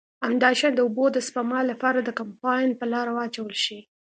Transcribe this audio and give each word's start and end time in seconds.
همداشان 0.27 0.71
د 0.75 0.79
اوبو 0.85 1.05
د 1.11 1.17
سپما 1.27 1.59
له 1.69 1.75
پاره 1.81 2.01
د 2.03 2.09
کمپاین 2.19 2.69
پر 2.79 2.87
لاره 2.93 3.11
واچول 3.13 3.53
شي. 3.63 3.79